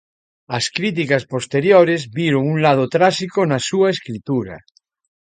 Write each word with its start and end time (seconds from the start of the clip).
As 0.57 0.65
críticas 0.77 1.23
posteriores 1.33 2.01
viron 2.17 2.43
un 2.53 2.57
lado 2.65 2.83
tráxico 2.95 3.39
na 3.45 3.59
súa 3.69 3.87
escritura. 3.95 4.55